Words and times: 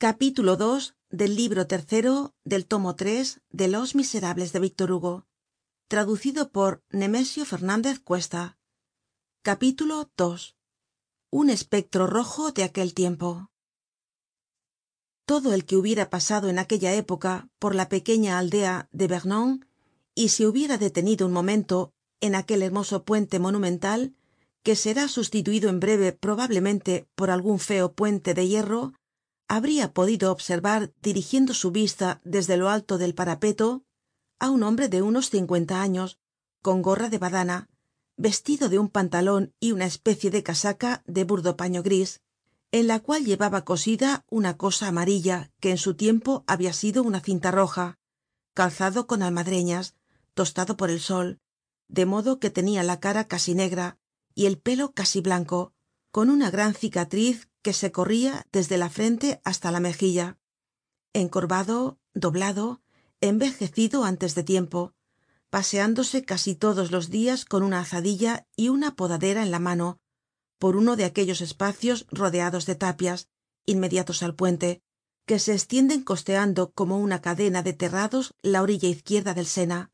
capítulo 0.00 0.56
ii 0.60 0.92
del 1.10 1.34
libro 1.34 1.66
tercero 1.66 2.32
del 2.44 2.66
tomo 2.66 2.94
tres 2.94 3.40
de 3.50 3.66
los 3.66 3.96
miserables 3.96 4.52
de 4.52 4.60
víctor 4.60 4.92
hugo 4.92 5.26
traducido 5.88 6.52
por 6.52 6.84
nemesio 6.90 7.44
fernandez 7.44 7.98
cuesta. 7.98 8.58
Capítulo 9.42 10.08
ii 10.16 10.54
un 11.30 11.50
espectro 11.50 12.06
rojo 12.06 12.52
de 12.52 12.62
aquel 12.62 12.94
tiempo. 12.94 13.50
Todo 15.26 15.52
el 15.52 15.64
que 15.64 15.76
hubiera 15.76 16.10
pasado 16.10 16.48
en 16.48 16.60
aquella 16.60 16.94
época 16.94 17.48
por 17.58 17.74
la 17.74 17.88
pequeña 17.88 18.38
aldea 18.38 18.88
de 18.92 19.08
vernon 19.08 19.66
y 20.14 20.28
se 20.28 20.46
hubiera 20.46 20.78
detenido 20.78 21.26
un 21.26 21.32
momento 21.32 21.92
en 22.20 22.36
aquel 22.36 22.62
hermoso 22.62 23.02
puente 23.02 23.40
monumental 23.40 24.14
que 24.62 24.76
será 24.76 25.08
sustituido 25.08 25.68
en 25.68 25.80
breve 25.80 26.12
probablemente 26.12 27.08
por 27.16 27.32
algun 27.32 27.58
feo 27.58 27.94
puente 27.94 28.34
de 28.34 28.46
hierro 28.46 28.92
habria 29.48 29.94
podido 29.94 30.30
observar 30.30 30.92
dirigiendo 31.02 31.54
su 31.54 31.70
vista 31.70 32.20
desde 32.22 32.56
lo 32.58 32.68
alto 32.68 32.98
del 32.98 33.14
parapeto 33.14 33.82
á 34.38 34.50
un 34.50 34.62
hombre 34.62 34.88
de 34.88 35.00
unos 35.02 35.30
cincuenta 35.30 35.80
años 35.80 36.18
con 36.62 36.82
gorra 36.82 37.08
de 37.08 37.18
badana 37.18 37.68
vestido 38.16 38.68
de 38.68 38.78
un 38.78 38.88
pantalon 38.88 39.54
y 39.58 39.72
una 39.72 39.86
especie 39.86 40.30
de 40.30 40.42
casaca 40.42 41.02
de 41.06 41.24
burdo 41.24 41.56
paño 41.56 41.82
gris 41.82 42.20
en 42.72 42.86
la 42.86 43.00
cual 43.00 43.24
llevaba 43.24 43.64
cosida 43.64 44.26
una 44.28 44.58
cosa 44.58 44.88
amarilla 44.88 45.50
que 45.60 45.70
en 45.70 45.78
su 45.78 45.94
tiempo 45.94 46.44
habia 46.46 46.74
sido 46.74 47.02
una 47.02 47.20
cinta 47.20 47.50
roja 47.50 47.98
calzado 48.52 49.06
con 49.06 49.22
almadreñas 49.22 49.94
tostado 50.34 50.76
por 50.76 50.90
el 50.90 51.00
sol 51.00 51.40
de 51.88 52.04
modo 52.04 52.38
que 52.38 52.50
tenia 52.50 52.82
la 52.82 53.00
cara 53.00 53.26
casi 53.26 53.54
negra 53.54 53.96
y 54.34 54.44
el 54.44 54.58
pelo 54.58 54.92
casi 54.92 55.22
blanco 55.22 55.72
con 56.10 56.28
una 56.28 56.50
gran 56.50 56.74
cicatriz 56.74 57.47
que 57.62 57.72
se 57.72 57.92
corria 57.92 58.46
desde 58.52 58.78
la 58.78 58.90
frente 58.90 59.40
hasta 59.44 59.70
la 59.70 59.80
mejilla. 59.80 60.38
Encorvado 61.12 61.98
doblado 62.14 62.80
envejecido 63.20 64.04
antes 64.04 64.34
de 64.34 64.44
tiempo 64.44 64.94
paseándose 65.50 66.24
casi 66.24 66.54
todos 66.54 66.90
los 66.90 67.10
dias 67.10 67.44
con 67.44 67.62
una 67.62 67.80
azadilla 67.80 68.46
y 68.56 68.68
una 68.68 68.94
podadera 68.94 69.42
en 69.42 69.50
la 69.50 69.58
mano 69.58 69.98
por 70.58 70.76
uno 70.76 70.96
de 70.96 71.04
aquellos 71.04 71.40
espacios 71.40 72.06
rodeados 72.10 72.66
de 72.66 72.74
tapias 72.74 73.28
inmediatos 73.64 74.22
al 74.22 74.34
puente 74.34 74.82
que 75.26 75.38
se 75.38 75.54
estienden 75.54 76.02
costeando 76.02 76.72
como 76.72 76.98
una 76.98 77.20
cadena 77.20 77.62
de 77.62 77.72
terrados 77.72 78.34
la 78.42 78.62
orilla 78.62 78.88
izquierda 78.88 79.34
del 79.34 79.46
sena 79.46 79.90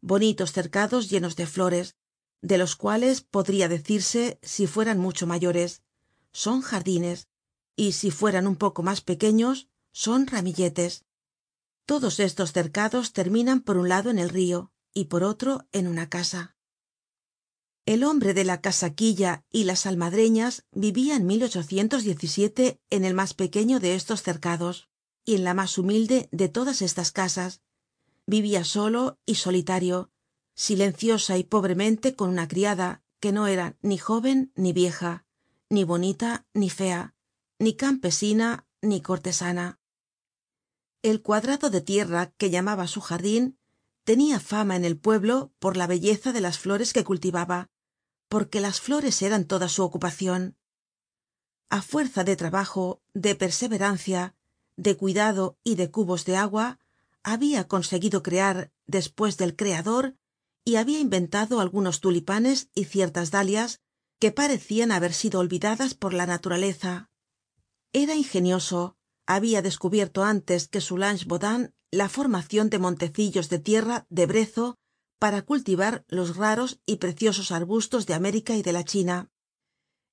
bonitos 0.00 0.52
cercados 0.52 1.10
llenos 1.10 1.36
de 1.36 1.46
flores 1.46 1.96
de 2.40 2.58
los 2.58 2.76
cuales 2.76 3.22
podria 3.22 3.68
decirse 3.68 4.38
si 4.42 4.66
fueran 4.66 4.98
mucho 4.98 5.26
mayores 5.26 5.82
son 6.34 6.60
jardines 6.60 7.28
y 7.76 7.92
si 7.92 8.10
fueran 8.10 8.46
un 8.46 8.56
poco 8.56 8.82
mas 8.82 9.00
pequeños 9.00 9.68
son 9.92 10.26
ramilletes. 10.26 11.04
Todos 11.86 12.20
estos 12.20 12.52
cercados 12.52 13.12
terminan 13.12 13.60
por 13.60 13.78
un 13.78 13.88
lado 13.88 14.10
en 14.10 14.18
el 14.18 14.28
rio 14.28 14.72
y 14.92 15.06
por 15.06 15.22
otro 15.22 15.66
en 15.72 15.86
una 15.86 16.08
casa. 16.10 16.56
El 17.86 18.02
hombre 18.02 18.34
de 18.34 18.44
la 18.44 18.60
casaquilla 18.60 19.44
y 19.50 19.64
las 19.64 19.86
almadreñas 19.86 20.64
vivia 20.72 21.16
en 21.16 21.30
en 21.30 23.04
el 23.04 23.14
mas 23.14 23.34
pequeño 23.34 23.78
de 23.78 23.94
estos 23.94 24.22
cercados 24.22 24.88
y 25.24 25.36
en 25.36 25.44
la 25.44 25.54
mas 25.54 25.78
humilde 25.78 26.28
de 26.32 26.48
todas 26.48 26.82
estas 26.82 27.12
casas. 27.12 27.62
Vivia 28.26 28.64
solo 28.64 29.18
y 29.26 29.36
solitario 29.36 30.10
silenciosa 30.56 31.36
y 31.36 31.44
pobremente 31.44 32.14
con 32.14 32.30
una 32.30 32.48
criada 32.48 33.02
que 33.20 33.32
no 33.32 33.46
era 33.46 33.76
ni 33.82 33.98
jóven 33.98 34.52
ni 34.54 34.72
vieja 34.72 35.23
ni 35.74 35.84
bonita 35.84 36.46
ni 36.54 36.70
fea 36.70 37.14
ni 37.58 37.74
campesina 37.74 38.66
ni 38.80 39.00
cortesana. 39.00 39.80
El 41.02 41.20
cuadrado 41.22 41.70
de 41.70 41.80
tierra 41.80 42.32
que 42.38 42.50
llamaba 42.50 42.86
su 42.86 43.00
jardin 43.00 43.58
tenia 44.04 44.40
fama 44.40 44.76
en 44.76 44.84
el 44.84 44.96
pueblo 44.98 45.52
por 45.58 45.76
la 45.76 45.86
belleza 45.86 46.32
de 46.32 46.40
las 46.40 46.58
flores 46.58 46.92
que 46.92 47.04
cultivaba 47.04 47.70
porque 48.28 48.60
las 48.60 48.80
flores 48.80 49.20
eran 49.22 49.44
toda 49.44 49.68
su 49.68 49.82
ocupacion 49.82 50.56
a 51.70 51.82
fuerza 51.82 52.24
de 52.24 52.36
trabajo 52.36 53.02
de 53.14 53.34
perseverancia 53.34 54.34
de 54.76 54.96
cuidado 54.96 55.58
y 55.64 55.74
de 55.76 55.90
cubos 55.90 56.24
de 56.24 56.36
agua 56.36 56.78
habia 57.22 57.68
conseguido 57.68 58.22
crear 58.22 58.72
despues 58.86 59.36
del 59.36 59.56
creador 59.56 60.16
y 60.64 60.76
habia 60.76 60.98
inventado 60.98 61.60
algunos 61.60 62.00
tulipanes 62.00 62.68
y 62.74 62.84
ciertas 62.84 63.30
dalias 63.30 63.80
que 64.20 64.32
parecian 64.32 64.92
haber 64.92 65.12
sido 65.12 65.40
olvidadas 65.40 65.94
por 65.94 66.14
la 66.14 66.26
naturaleza. 66.26 67.10
Era 67.92 68.14
ingenioso 68.14 68.96
habia 69.26 69.62
descubierto 69.62 70.24
antes 70.24 70.68
que 70.68 70.80
soulange 70.80 71.24
bodin 71.26 71.74
la 71.90 72.08
formacion 72.08 72.68
de 72.70 72.78
montecillos 72.78 73.48
de 73.48 73.58
tierra 73.58 74.06
de 74.10 74.26
brezo 74.26 74.76
para 75.18 75.42
cultivar 75.42 76.04
los 76.08 76.36
raros 76.36 76.80
y 76.84 76.96
preciosos 76.96 77.50
arbustos 77.50 78.06
de 78.06 78.14
américa 78.14 78.56
y 78.56 78.62
de 78.62 78.72
la 78.72 78.84
china. 78.84 79.30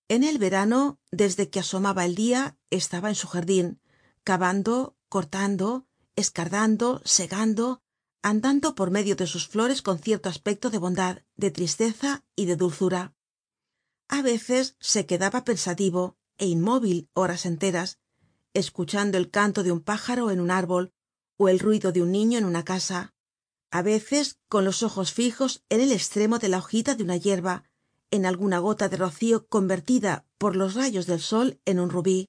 En 0.07 0.23
el 0.23 0.37
verano 0.37 0.99
desde 1.11 1.49
que 1.49 1.59
asomaba 1.59 2.05
el 2.05 2.15
dia 2.15 2.57
estaba 2.69 3.09
en 3.09 3.15
su 3.15 3.27
jardin 3.27 3.81
cavando 4.23 4.95
cortando 5.09 5.87
escardando 6.15 7.01
segando 7.03 7.81
andando 8.21 8.75
por 8.75 8.91
medio 8.91 9.15
de 9.15 9.25
sus 9.25 9.47
flores 9.47 9.81
con 9.81 9.99
cierto 9.99 10.29
aspecto 10.29 10.69
de 10.69 10.77
bondad 10.77 11.23
de 11.35 11.51
tristeza 11.51 12.23
y 12.35 12.45
de 12.45 12.55
dulzura 12.55 13.15
a 14.11 14.21
veces 14.21 14.75
se 14.79 15.05
quedaba 15.09 15.45
pensativo 15.49 16.03
é 16.37 16.45
inmóvil 16.45 17.09
horas 17.19 17.45
enteras 17.51 17.89
escuchando 18.53 19.17
el 19.17 19.31
canto 19.37 19.63
de 19.63 19.71
un 19.71 19.81
pájaro 19.81 20.29
en 20.29 20.39
un 20.45 20.51
árbol 20.51 20.93
ó 21.37 21.47
el 21.47 21.59
ruido 21.59 21.91
de 21.91 22.01
un 22.03 22.11
niño 22.11 22.37
en 22.37 22.45
una 22.45 22.63
casa 22.63 23.13
a 23.71 23.81
veces 23.81 24.37
con 24.49 24.65
los 24.65 24.83
ojos 24.83 25.13
fijos 25.13 25.63
en 25.69 25.79
el 25.79 25.93
estremo 25.93 26.39
de 26.39 26.49
la 26.49 26.59
hojita 26.59 26.93
de 26.95 27.03
una 27.03 27.15
yerba 27.15 27.63
en 28.11 28.25
alguna 28.25 28.59
gota 28.59 28.89
de 28.89 28.97
rocío 28.97 29.47
convertida 29.47 30.25
por 30.37 30.57
los 30.57 30.73
rayos 30.73 31.07
del 31.07 31.21
sol 31.21 31.61
en 31.63 31.79
un 31.79 31.89
rubí. 31.89 32.27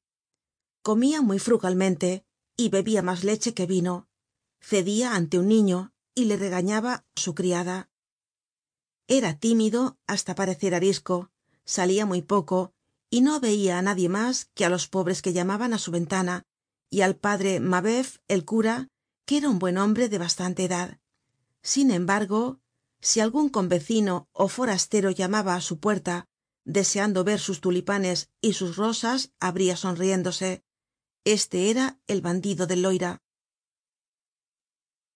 Comia 0.82 1.20
muy 1.20 1.40
frugalmente 1.40 2.24
y 2.56 2.68
bebia 2.68 3.02
mas 3.02 3.24
leche 3.24 3.54
que 3.54 3.66
vino 3.66 4.08
cedia 4.60 5.16
ante 5.16 5.40
un 5.40 5.48
niño 5.48 5.92
y 6.14 6.26
le 6.26 6.36
regañaba 6.36 7.04
su 7.16 7.34
criada. 7.34 7.90
Era 9.08 9.36
tímido 9.40 9.98
hasta 10.06 10.36
parecer 10.36 10.76
arisco 10.76 11.31
salia 11.64 12.06
muy 12.06 12.22
poco 12.22 12.72
y 13.10 13.20
no 13.20 13.40
veia 13.40 13.78
á 13.78 13.82
nadie 13.82 14.08
mas 14.08 14.50
que 14.54 14.64
á 14.64 14.68
los 14.68 14.88
pobres 14.88 15.22
que 15.22 15.32
llamaban 15.32 15.74
á 15.74 15.78
su 15.78 15.90
ventana 15.90 16.44
y 16.90 17.00
al 17.02 17.16
padre 17.16 17.60
mabeuf 17.60 18.18
el 18.28 18.44
cura 18.44 18.88
que 19.26 19.36
era 19.38 19.48
un 19.48 19.58
buen 19.58 19.78
hombre 19.78 20.08
de 20.08 20.18
bastante 20.18 20.64
edad. 20.64 20.98
Sin 21.62 21.90
embargo 21.90 22.60
si 23.00 23.20
algun 23.20 23.48
convecino 23.48 24.28
ó 24.32 24.48
forastero 24.48 25.10
llamaba 25.10 25.54
á 25.54 25.60
su 25.60 25.78
puerta 25.78 26.26
deseando 26.64 27.24
ver 27.24 27.40
sus 27.40 27.60
tulipanes 27.60 28.30
y 28.40 28.52
sus 28.52 28.76
rosas 28.76 29.32
abria 29.40 29.76
sonriéndose. 29.76 30.62
Este 31.24 31.70
era 31.70 32.00
el 32.06 32.20
bandido 32.20 32.66
del 32.66 32.82
loira. 32.82 33.20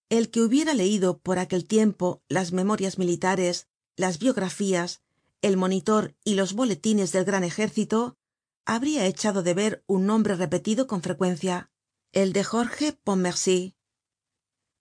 El 0.09 0.31
que 0.31 0.41
hubiera 0.41 0.75
leido 0.75 1.19
por 1.19 1.39
aquel 1.39 1.67
tiempo 1.67 2.23
las 2.29 2.53
memorias 2.53 2.99
militares 2.99 3.69
las 3.97 4.19
biografías 4.19 5.03
el 5.43 5.57
monitor 5.57 6.17
y 6.25 6.35
los 6.35 6.55
boletines 6.55 7.13
del 7.13 7.25
gran 7.25 7.45
ejército 7.45 8.17
habria 8.65 9.07
echado 9.07 9.43
de 9.43 9.55
ver 9.55 9.85
un 9.87 10.07
nombre 10.07 10.35
repetido 10.35 10.87
con 10.87 11.03
frecuencia 11.03 11.71
el 12.13 12.33
de 12.33 12.45
jorge 12.45 12.93
pontmercy. 12.93 13.77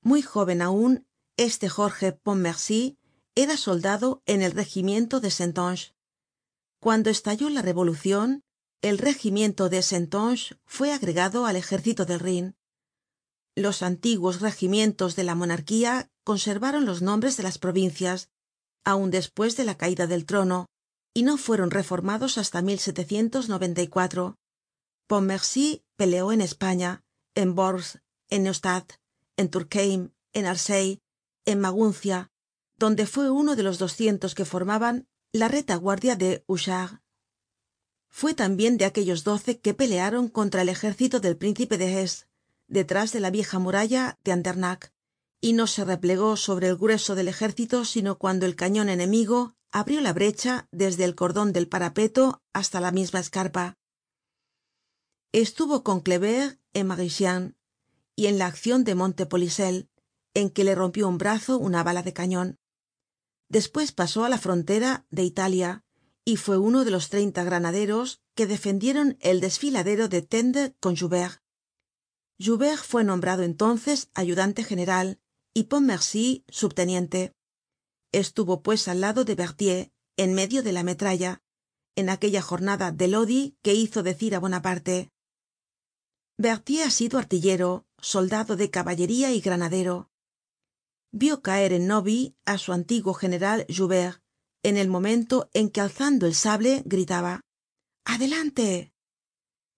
Muy 0.01 0.21
jóven 0.21 0.61
aun 0.61 1.07
este 1.37 1.69
jorge 1.69 2.13
pontmercy 2.13 2.97
era 3.35 3.57
soldado 3.57 4.23
en 4.25 4.41
el 4.41 4.53
regimiento 4.53 5.19
de 5.19 5.29
saintonge 5.29 5.93
cuando 6.79 7.09
estalló 7.09 7.49
la 7.49 7.61
revolucion 7.61 8.43
el 8.81 8.97
regimiento 8.97 9.69
de 9.69 9.81
saintonge 9.81 10.55
fue 10.65 10.93
agregado 10.93 11.45
al 11.45 11.55
ejército 11.55 12.05
del 12.05 12.19
rhin 12.19 12.55
los 13.55 13.81
antiguos 13.81 14.41
regimientos 14.41 15.15
de 15.15 15.23
la 15.23 15.35
monarquía 15.35 16.11
conservaron 16.23 16.85
los 16.85 17.01
nombres 17.01 17.37
de 17.37 17.43
las 17.43 17.57
provincias 17.57 18.29
aun 18.85 19.11
despues 19.11 19.57
de 19.57 19.65
la 19.65 19.75
caida 19.75 20.07
del 20.07 20.25
trono 20.25 20.67
y 21.13 21.23
no 21.23 21.37
fueron 21.37 21.71
reformados 21.71 22.37
hasta 22.37 22.61
pontmercy 25.07 25.83
peleó 25.97 26.31
en 26.31 26.41
españa 26.41 27.03
en 27.35 27.49
worms 27.57 27.99
en 28.29 28.43
neustadt 28.43 28.93
en 29.37 29.49
turkheim 29.49 30.11
en 30.33 30.45
alcey 30.45 30.99
en 31.45 31.59
maguncia 31.59 32.31
donde 32.77 33.05
fue 33.05 33.29
uno 33.29 33.55
de 33.55 33.63
los 33.63 33.77
doscientos 33.79 34.35
que 34.35 34.45
formaban 34.45 35.07
la 35.31 35.47
retaguardia 35.47 36.15
de 36.15 36.43
houchard. 36.47 36.99
Fue 38.09 38.33
tambien 38.33 38.77
de 38.77 38.85
aquellos 38.85 39.23
doce 39.23 39.59
que 39.59 39.73
pelearon 39.73 40.29
contra 40.29 40.61
el 40.61 40.69
ejército 40.69 41.19
del 41.19 41.37
príncipe 41.37 41.77
de 41.77 42.01
hesse 42.01 42.27
detrás 42.67 43.11
de 43.11 43.19
la 43.19 43.29
vieja 43.29 43.59
muralla 43.59 44.17
de 44.23 44.31
y 45.45 45.53
no 45.53 45.67
se 45.67 45.85
replegó 45.85 46.37
sobre 46.37 46.69
el 46.69 46.75
grueso 46.75 47.13
del 47.13 47.27
ejército 47.27 47.85
sino 47.85 48.17
cuando 48.17 48.47
el 48.47 48.55
cañon 48.55 48.89
enemigo 48.89 49.55
abrió 49.71 50.01
la 50.01 50.11
brecha 50.11 50.67
desde 50.71 51.03
el 51.03 51.13
cordon 51.13 51.53
del 51.53 51.67
parapeto 51.67 52.41
hasta 52.51 52.81
la 52.81 52.91
misma 52.91 53.19
escarpa. 53.19 53.77
Estuvo 55.31 55.83
con 55.83 55.99
kleber 55.99 56.59
en 56.73 56.87
marchiennes 56.87 57.53
y 58.15 58.25
en 58.25 58.39
la 58.39 58.47
accion 58.47 58.83
de 58.83 58.95
montepolisel 58.95 59.87
en 60.33 60.49
que 60.49 60.63
le 60.63 60.73
rompió 60.73 61.07
un 61.07 61.19
brazo 61.19 61.59
una 61.59 61.83
bala 61.83 62.01
de 62.01 62.13
cañon 62.13 62.57
despues 63.47 63.91
pasó 63.91 64.25
á 64.25 64.29
la 64.29 64.39
frontera 64.39 65.05
de 65.11 65.25
italia 65.25 65.85
y 66.25 66.37
fue 66.37 66.57
uno 66.57 66.83
de 66.85 66.89
los 66.89 67.09
treinta 67.09 67.43
granaderos 67.43 68.19
que 68.33 68.47
defendieron 68.47 69.15
el 69.19 69.41
desfiladero 69.41 70.07
de 70.07 70.23
tende 70.23 70.75
con 70.79 70.95
joubert. 70.95 71.43
Joubert 72.43 72.83
fue 72.83 73.03
nombrado 73.03 73.43
entonces 73.43 74.09
ayudante 74.15 74.63
general 74.63 75.19
y 75.55 75.63
pontmercy 75.63 76.43
subteniente. 76.49 77.33
Estuvo 78.11 78.61
pues 78.61 78.87
al 78.87 79.01
lado 79.01 79.23
de 79.23 79.35
berthier 79.35 79.91
en 80.17 80.33
medio 80.33 80.61
de 80.61 80.73
la 80.73 80.83
metralla 80.83 81.41
en 81.95 82.09
aquella 82.09 82.41
jornada 82.41 82.91
de 82.91 83.07
lodi 83.07 83.57
que 83.63 83.73
hizo 83.73 84.03
decir 84.03 84.35
á 84.35 84.39
bonaparte 84.39 85.09
berthier 86.37 86.87
ha 86.87 86.91
sido 86.91 87.17
artillero 87.17 87.85
soldado 88.01 88.57
de 88.57 88.69
caballería 88.69 89.31
y 89.31 89.39
granadero. 89.39 90.11
Vió 91.11 91.41
caer 91.41 91.71
en 91.71 91.87
novi 91.87 92.35
á 92.45 92.57
su 92.57 92.73
antiguo 92.73 93.13
general 93.13 93.65
joubert 93.69 94.21
en 94.61 94.75
el 94.75 94.89
momento 94.89 95.49
en 95.53 95.69
que 95.69 95.79
alzando 95.79 96.25
el 96.25 96.35
sable 96.35 96.83
gritaba 96.85 97.41
adelante 98.03 98.91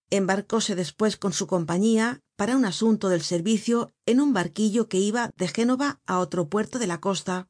embarcóse 0.10 0.76
despues 0.76 1.18
con 1.18 1.34
su 1.34 1.46
compañía 1.46 2.22
para 2.38 2.56
un 2.56 2.66
asunto 2.66 3.10
del 3.10 3.24
servicio 3.24 3.92
en 4.06 4.22
un 4.22 4.32
barquillo 4.32 4.88
que 4.88 5.00
iba 5.00 5.32
de 5.36 5.48
génova 5.48 6.00
á 6.06 6.20
otro 6.20 6.48
puerto 6.48 6.80
de 6.80 6.88
la 6.88 7.02
costa 7.02 7.50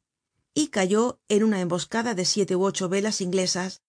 y 0.54 0.68
cayó 0.68 1.20
en 1.28 1.44
una 1.44 1.60
emboscada 1.60 2.14
de 2.14 2.24
siete 2.24 2.56
ú 2.56 2.64
ocho 2.64 2.88
velas 2.88 3.20
inglesas. 3.20 3.82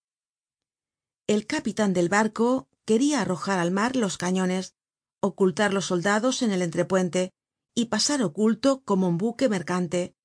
El 1.25 1.47
capitan 1.47 1.93
del 1.93 2.09
barco 2.09 2.67
queria 2.85 3.21
arrojar 3.21 3.59
al 3.59 3.71
mar 3.71 3.95
los 3.95 4.17
cañones 4.17 4.75
ocultar 5.21 5.73
los 5.73 5.85
soldados 5.85 6.41
en 6.41 6.51
el 6.51 6.61
entrepuente 6.61 7.31
y 7.73 7.85
pasar 7.85 8.21
oculto 8.21 8.83
como 8.83 9.07
un 9.07 9.17
buque 9.17 9.49
mercante 9.49 10.15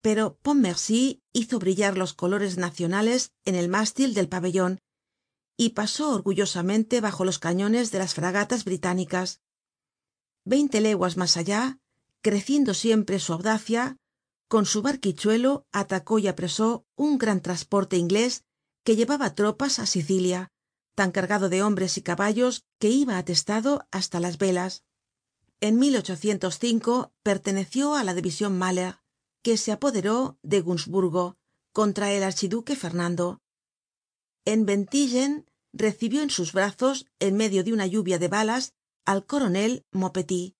pero 0.00 0.38
pontmercy 0.42 1.22
hizo 1.32 1.58
brillar 1.58 1.96
los 1.96 2.12
colores 2.14 2.56
nacionales 2.56 3.32
en 3.44 3.54
el 3.54 3.68
mástil 3.68 4.14
del 4.14 4.28
pabellon 4.28 4.78
y 5.56 5.70
pasó 5.70 6.14
orgullosamente 6.14 7.00
bajo 7.00 7.24
los 7.24 7.38
cañones 7.38 7.90
de 7.90 7.98
las 7.98 8.14
fragatas 8.14 8.64
británicas 8.64 9.40
veinte 10.54 10.80
leguas 10.80 11.14
mas 11.20 11.36
allá 11.36 11.78
creciendo 12.26 12.72
siempre 12.74 13.18
su 13.18 13.32
audacia 13.32 13.96
con 14.48 14.64
su 14.64 14.80
barquichuelo 14.80 15.66
atacó 15.72 16.18
y 16.18 16.26
apresó 16.26 16.86
un 16.96 17.18
gran 17.18 17.42
trasporte 17.42 17.96
inglés 18.04 18.44
que 18.84 18.96
llevaba 18.96 19.34
tropas 19.34 19.78
á 19.78 19.84
sicilia 19.86 20.50
tan 20.98 21.12
cargado 21.12 21.48
de 21.48 21.62
hombres 21.62 21.96
y 21.98 22.02
caballos 22.02 22.64
que 22.80 22.88
iba 22.88 23.18
atestado 23.18 23.86
hasta 23.92 24.18
las 24.18 24.36
velas. 24.36 24.82
En 25.60 25.78
perteneció 27.22 27.94
á 27.94 28.02
la 28.02 28.14
division 28.14 28.58
malher 28.58 28.96
que 29.44 29.56
se 29.56 29.70
apoderó 29.70 30.38
de 30.42 30.60
gunsburgo 30.60 31.36
contra 31.72 32.10
el 32.12 32.24
archiduque 32.24 32.74
fernando. 32.74 33.40
En 34.44 34.66
ventillen 34.66 35.46
recibió 35.72 36.22
en 36.22 36.30
sus 36.30 36.52
brazos 36.52 37.06
en 37.20 37.36
medio 37.36 37.62
de 37.62 37.72
una 37.72 37.86
lluvia 37.86 38.18
de 38.18 38.28
balas 38.28 38.72
al 39.04 39.26
coronel 39.26 39.84
maupetit 39.90 40.56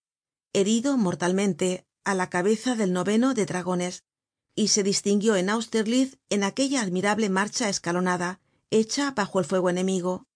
herido 0.52 0.96
mortalmente 0.96 1.86
á 2.04 2.14
la 2.14 2.30
cabeza 2.30 2.74
del 2.74 2.92
de 3.34 3.46
dragones 3.46 4.04
y 4.54 4.68
se 4.68 4.82
distinguió 4.82 5.36
en 5.36 5.50
austerlitz 5.50 6.18
en 6.30 6.42
aquella 6.42 6.80
admirable 6.82 7.28
marcha 7.28 7.68
escalonada 7.68 8.40
hecha 8.70 9.12
bajo 9.12 9.38
el 9.38 9.44
fuego 9.44 9.70
enemigo. 9.70 10.26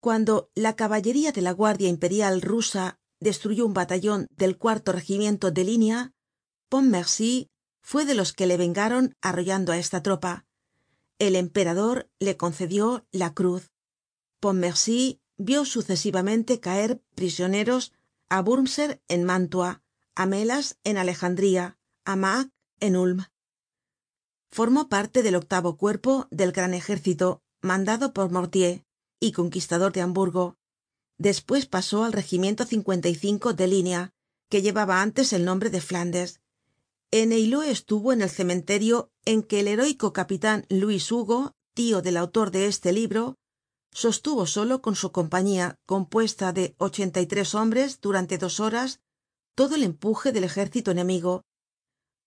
Cuando 0.00 0.50
la 0.54 0.74
caballería 0.74 1.32
de 1.32 1.42
la 1.42 1.52
guardia 1.52 1.88
imperial 1.88 2.40
rusa 2.40 2.98
destruyó 3.20 3.66
un 3.66 3.74
batallon 3.74 4.26
del 4.30 4.58
cuarto 4.58 4.92
regimiento 4.92 5.50
de 5.50 5.64
línea 5.64 6.12
pontmercy 6.68 7.50
fue 7.82 8.04
de 8.04 8.14
los 8.14 8.32
que 8.32 8.46
le 8.46 8.56
vengaron 8.56 9.16
arrollando 9.20 9.72
á 9.72 9.78
esta 9.78 10.02
tropa. 10.02 10.46
El 11.18 11.36
emperador 11.36 12.10
le 12.18 12.36
concedió 12.36 13.06
la 13.12 13.34
cruz 13.34 13.70
vio 15.36 15.64
sucesivamente 15.64 16.60
caer 16.60 17.02
prisioneros 17.14 17.92
á 18.28 18.40
wurmser 18.40 19.02
en 19.08 19.24
mantua 19.24 19.82
á 20.14 20.26
melas 20.26 20.78
en 20.84 20.96
alejandría 20.98 21.78
á 22.04 22.16
mack 22.16 22.50
en 22.80 22.96
ulm. 22.96 23.20
Formó 24.50 24.88
parte 24.88 25.22
del 25.22 25.36
octavo 25.36 25.76
cuerpo 25.76 26.28
del 26.30 26.52
gran 26.52 26.74
ejército 26.74 27.42
mandado 27.62 28.12
por 28.12 28.30
mortier 28.30 28.84
y 29.20 29.32
conquistador 29.32 29.92
de 29.92 30.02
hamburgo. 30.02 30.56
Despues 31.16 31.66
pasó 31.66 32.04
al 32.04 32.12
regimiento 32.12 32.66
de 32.66 33.66
línea 33.66 34.12
que 34.50 34.60
llevaba 34.60 35.00
antes 35.00 35.32
el 35.32 35.44
nombre 35.44 35.70
de 35.70 35.80
flandes. 35.80 36.40
En 37.10 37.32
eylau 37.32 37.62
estuvo 37.62 38.12
en 38.12 38.20
el 38.20 38.30
cementerio 38.30 39.10
en 39.24 39.42
que 39.42 39.60
el 39.60 39.68
heroico 39.68 40.12
capitan 40.12 40.66
luis 40.68 41.10
hugo 41.12 41.54
tio 41.74 42.02
del 42.02 42.16
autor 42.16 42.50
de 42.50 42.66
este 42.66 42.92
libro 42.92 43.38
sostuvo 43.92 44.46
solo 44.46 44.82
con 44.82 44.96
su 44.96 45.12
compañía 45.12 45.78
compuesta 45.86 46.52
de 46.52 46.74
ochenta 46.78 47.20
y 47.20 47.26
tres 47.26 47.54
hombres 47.54 48.00
durante 48.00 48.38
dos 48.38 48.60
horas 48.60 49.00
todo 49.54 49.74
el 49.74 49.82
empuje 49.82 50.32
del 50.32 50.44
ejército 50.44 50.90
enemigo. 50.90 51.44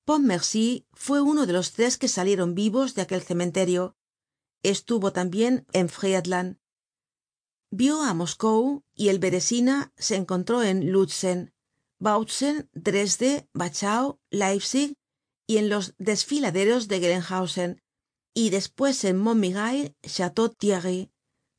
Pontmercy 0.06 0.86
fue 0.94 1.22
uno 1.22 1.48
de 1.48 1.54
los 1.54 1.72
tres 1.72 1.98
que 1.98 2.08
salieron 2.08 2.54
vivos 2.54 2.94
de 2.94 3.02
aquel 3.02 3.22
cementerio. 3.22 3.96
Estuvo 4.62 5.12
tambien 5.12 5.66
en 5.74 5.90
friedland. 5.90 6.60
Vió 7.72 8.04
á 8.04 8.14
moscou 8.14 8.84
y 8.94 9.10
el 9.10 9.20
beresina 9.20 9.92
se 9.98 10.16
encontró 10.16 10.62
en 10.62 10.92
lutzen 10.92 11.52
bautzen 11.98 12.70
dresde 12.74 13.50
wachau 13.56 14.20
leipzig 14.30 14.98
y 15.48 15.58
en 15.58 15.70
los 15.70 15.96
desfiladeros 15.98 16.88
de 16.88 17.00
gelenhausen 17.00 17.82
y 18.34 18.52
despues 18.52 19.04
en 19.04 19.18
montmirail 19.18 19.96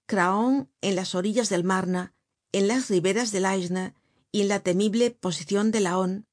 craon 0.06 0.70
en 0.80 0.96
las 0.96 1.14
orillas 1.14 1.48
del 1.48 1.64
marne 1.64 2.12
en 2.52 2.68
las 2.68 2.88
riberas 2.88 3.32
del 3.32 3.44
aisne 3.44 3.94
y 4.32 4.40
en 4.40 4.48
la 4.48 4.60
temible 4.60 5.10
posicion 5.10 5.70
de 5.70 5.80
laon. 5.80 6.26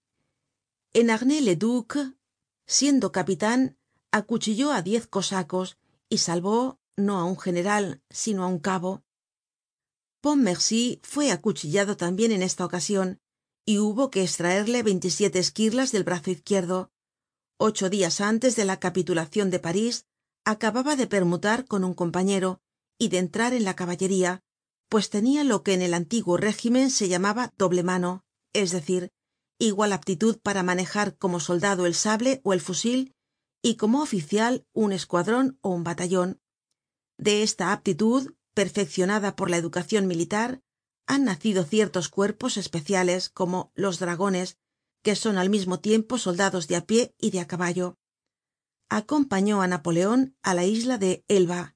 En 0.93 1.09
arnay 1.09 1.41
le 1.41 1.55
duc 1.55 1.97
siendo 2.65 3.11
capitan 3.11 3.77
acuchilló 4.11 4.71
á 4.71 4.81
diez 4.81 5.07
cosacos 5.07 5.77
y 6.07 6.19
salvó 6.19 6.79
no 6.95 7.19
á 7.19 7.25
un 7.25 7.37
general 7.37 8.01
sino 8.09 8.43
á 8.43 8.47
un 8.47 8.59
cabo. 8.59 9.03
Pontmercy 10.21 11.01
fue 11.03 11.31
acuchillado 11.31 11.97
tambien 11.97 12.31
en 12.31 12.41
esta 12.41 12.63
ocasion 12.63 13.19
y 13.65 13.79
hubo 13.79 14.09
que 14.09 14.23
estraerle 14.23 14.83
veintisiete 14.83 15.39
esquirlas 15.39 15.91
del 15.91 16.05
brazo 16.05 16.31
izquierdo. 16.31 16.91
Ocho 17.57 17.89
dias 17.89 18.21
antes 18.21 18.55
de 18.55 18.63
la 18.63 18.79
capitulacion 18.79 19.49
de 19.49 19.59
parís 19.59 20.05
acababa 20.45 20.95
de 20.95 21.07
permutar 21.07 21.65
con 21.65 21.83
un 21.83 21.93
compañero 21.93 22.61
de 23.09 23.19
entrar 23.19 23.53
en 23.53 23.63
la 23.63 23.75
caballería 23.75 24.41
pues 24.89 25.09
tenia 25.09 25.43
lo 25.43 25.63
que 25.63 25.73
en 25.73 25.81
el 25.81 25.93
antiguo 25.93 26.37
régimen 26.37 26.89
se 26.89 27.07
llamaba 27.09 27.51
doble 27.57 27.83
mano 27.83 28.23
es 28.53 28.71
decir 28.71 29.11
igual 29.59 29.93
aptitud 29.93 30.37
para 30.41 30.63
manejar 30.63 31.17
como 31.17 31.39
soldado 31.39 31.85
el 31.85 31.95
sable 31.95 32.41
ó 32.43 32.53
el 32.53 32.61
fusil 32.61 33.13
y 33.61 33.75
como 33.75 34.01
oficial 34.01 34.65
un 34.73 34.91
escuadron 34.91 35.57
ó 35.61 35.69
un 35.69 35.83
batallon 35.83 36.39
de 37.17 37.43
esta 37.43 37.71
aptitud 37.71 38.33
perfeccionada 38.53 39.35
por 39.35 39.49
la 39.49 39.57
educacion 39.57 40.07
militar 40.07 40.61
han 41.05 41.25
nacido 41.25 41.63
ciertos 41.63 42.09
cuerpos 42.09 42.57
especiales 42.57 43.29
como 43.29 43.71
los 43.75 43.99
dragones 43.99 44.57
que 45.01 45.15
son 45.15 45.37
al 45.37 45.49
mismo 45.49 45.79
tiempo 45.79 46.17
soldados 46.17 46.67
de 46.67 46.77
á 46.77 46.85
pie 46.85 47.13
y 47.19 47.31
de 47.31 47.41
á 47.41 47.47
caballo. 47.47 47.97
Acompañó 48.89 49.61
á 49.61 49.67
napoleon 49.67 50.35
á 50.43 50.53
la 50.53 50.65
isla 50.65 50.97
de 50.97 51.25
elba 51.27 51.75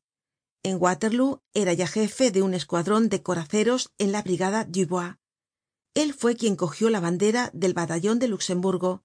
en 0.67 0.77
waterloo 0.81 1.41
era 1.53 1.71
ya 1.71 1.87
jefe 1.87 2.29
de 2.29 2.41
un 2.41 2.53
escuadron 2.53 3.07
de 3.07 3.23
coraceros 3.23 3.93
en 3.97 4.11
la 4.11 4.21
brigada 4.21 4.65
dubois. 4.65 5.15
Él 5.93 6.13
fue 6.13 6.35
quien 6.35 6.57
cogió 6.57 6.89
la 6.89 6.99
bandera 6.99 7.49
del 7.53 7.73
batallon 7.73 8.19
de 8.19 8.27
luxemburgo 8.27 9.03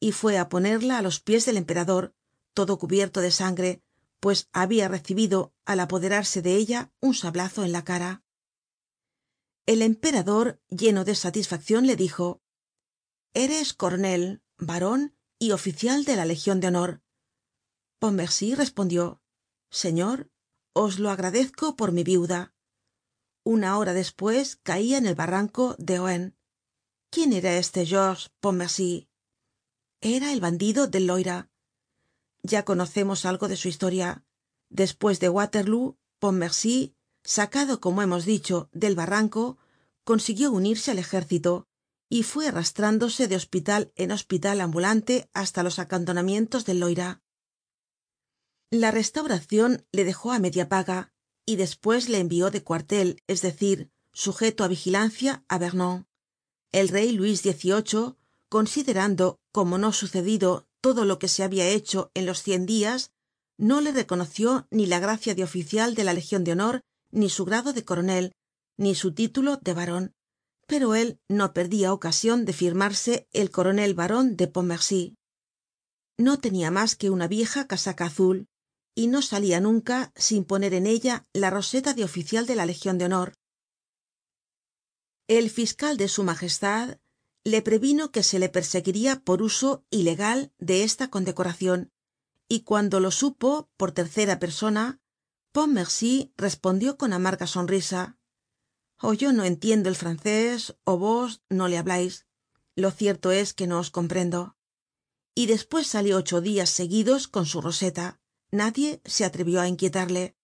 y 0.00 0.12
fue 0.12 0.38
á 0.38 0.48
ponerla 0.48 0.98
á 0.98 1.02
los 1.02 1.20
pies 1.20 1.44
del 1.44 1.58
emperador 1.58 2.14
todo 2.54 2.78
cubierto 2.78 3.20
de 3.20 3.30
sangre 3.30 3.82
pues 4.20 4.48
habia 4.52 4.88
recibido 4.88 5.52
al 5.66 5.80
apoderarse 5.80 6.40
de 6.40 6.56
ella 6.56 6.90
un 7.00 7.14
sablazo 7.14 7.62
en 7.62 7.72
la 7.72 7.84
cara. 7.84 8.22
El 9.66 9.82
emperador 9.82 10.60
lleno 10.68 11.04
de 11.04 11.14
satisfaccion 11.14 11.86
le 11.86 11.96
dijo 11.96 12.40
eres 13.34 13.74
coronel 13.74 14.40
baron 14.56 15.14
y 15.38 15.50
oficial 15.52 16.04
de 16.06 16.16
la 16.16 16.24
legion 16.24 16.58
de 16.60 16.68
honor 16.68 17.02
pontmercy 17.98 18.54
respondió 18.54 19.20
señor 19.70 20.31
os 20.74 20.98
lo 20.98 21.10
agradezco 21.10 21.76
por 21.76 21.92
mi 21.92 22.04
viuda. 22.04 22.54
Una 23.44 23.78
hora 23.78 23.92
despues 23.92 24.56
caia 24.56 24.98
en 24.98 25.06
el 25.06 25.14
barranco 25.14 25.74
de 25.78 25.98
ohain. 25.98 26.36
Quién 27.10 27.32
era 27.32 27.56
este 27.56 27.84
georges 27.84 28.30
pontmercy 28.40 29.08
era 30.00 30.32
el 30.32 30.40
bandido 30.40 30.88
del 30.88 31.06
loira. 31.06 31.50
Ya 32.42 32.64
conocemos 32.64 33.24
algo 33.24 33.48
de 33.48 33.56
su 33.56 33.68
historia. 33.68 34.24
Despues 34.68 35.20
de 35.20 35.28
waterloo 35.28 35.98
pontmercy 36.18 36.96
sacado 37.22 37.80
como 37.80 38.02
hemos 38.02 38.24
dicho 38.24 38.68
del 38.72 38.96
barranco 38.96 39.58
consiguió 40.04 40.50
unirse 40.50 40.90
al 40.90 40.98
ejército 40.98 41.68
y 42.08 42.24
fue 42.24 42.48
arrastrándose 42.48 43.28
de 43.28 43.36
hospital 43.36 43.92
en 43.94 44.10
hospital 44.10 44.60
ambulante 44.60 45.30
hasta 45.32 45.62
los 45.62 45.78
acantonamientos 45.78 46.64
del 46.64 46.80
loira 46.80 47.22
la 48.72 48.90
restauracion 48.90 49.84
le 49.92 50.02
dejó 50.04 50.32
á 50.32 50.38
media 50.38 50.70
paga 50.70 51.12
y 51.44 51.56
despues 51.56 52.08
le 52.08 52.18
envió 52.20 52.50
de 52.50 52.64
cuartel 52.64 53.22
es 53.26 53.42
decir 53.42 53.90
sujeto 54.14 54.64
á 54.64 54.68
vigilancia 54.68 55.44
á 55.46 55.58
vernon. 55.58 56.06
El 56.72 56.88
rey 56.88 57.12
luis 57.12 57.42
xviii 57.42 58.16
considerando 58.48 59.36
como 59.52 59.76
no 59.76 59.92
sucedido 59.92 60.66
todo 60.80 61.04
lo 61.04 61.18
que 61.18 61.28
se 61.28 61.42
habia 61.42 61.68
hecho 61.68 62.10
en 62.14 62.24
los 62.24 62.42
cien 62.42 62.64
dias 62.64 63.10
no 63.58 63.82
le 63.82 63.92
reconoció 63.92 64.66
ni 64.70 64.86
la 64.86 65.00
gracia 65.00 65.34
de 65.34 65.44
oficial 65.44 65.94
de 65.94 66.04
la 66.04 66.14
legion 66.14 66.42
de 66.42 66.52
honor 66.52 66.80
ni 67.10 67.28
su 67.28 67.44
grado 67.44 67.74
de 67.74 67.84
coronel 67.84 68.32
ni 68.78 68.94
su 68.94 69.12
título 69.12 69.58
de 69.58 69.74
baron 69.74 70.14
pero 70.66 70.94
él 70.94 71.20
no 71.28 71.52
perdia 71.52 71.92
ocasion 71.92 72.46
de 72.46 72.54
firmarse 72.54 73.28
el 73.32 73.50
coronel 73.50 73.92
baron 73.92 74.36
de 74.36 74.48
pontmercy. 74.48 75.14
No 76.16 76.38
tenia 76.38 76.70
mas 76.70 76.96
que 76.96 77.10
una 77.10 77.28
vieja 77.28 77.66
casaca 77.66 78.06
azul 78.06 78.48
y 78.94 79.06
no 79.06 79.22
salia 79.22 79.60
nunca 79.60 80.12
sin 80.16 80.44
poner 80.44 80.74
en 80.74 80.86
ella 80.86 81.26
la 81.32 81.50
roseta 81.50 81.94
de 81.94 82.04
oficial 82.04 82.46
de 82.46 82.56
la 82.56 82.66
legion 82.66 82.98
de 82.98 83.06
honor. 83.06 83.34
El 85.28 85.50
fiscal 85.50 85.96
de 85.96 86.08
su 86.08 86.24
majestad 86.24 86.98
le 87.44 87.62
previno 87.62 88.12
que 88.12 88.22
se 88.22 88.38
le 88.38 88.48
perseguiria 88.48 89.20
por 89.20 89.42
uso 89.42 89.84
ilegal 89.90 90.52
de 90.58 90.84
esta 90.84 91.10
condecoracion 91.10 91.90
y 92.48 92.60
cuando 92.60 93.00
lo 93.00 93.10
supo 93.10 93.70
por 93.76 93.92
tercera 93.92 94.38
persona 94.38 95.00
pontmercy 95.52 96.32
respondió 96.36 96.96
con 96.96 97.12
amarga 97.12 97.46
sonrisa 97.46 98.18
o 99.00 99.14
yo 99.14 99.32
no 99.32 99.44
entiendo 99.44 99.88
el 99.88 99.96
francés 99.96 100.76
ó 100.84 100.98
vos 100.98 101.42
no 101.48 101.66
le 101.66 101.78
hablais 101.78 102.26
lo 102.76 102.90
cierto 102.90 103.32
es 103.32 103.54
que 103.54 103.66
no 103.66 103.80
os 103.80 103.90
comprendo 103.90 104.56
y 105.34 105.46
despues 105.46 105.86
salió 105.88 106.18
ocho 106.18 106.40
dias 106.40 106.70
seguidos 106.70 107.26
con 107.26 107.46
su 107.46 107.60
roseta 107.60 108.21
nadie 108.52 109.00
se 109.04 109.24
atrevió 109.24 109.60
á 109.60 109.66
inquietarle. 109.66 110.36